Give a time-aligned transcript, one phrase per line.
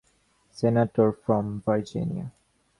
[0.49, 2.31] Senator from Virginia.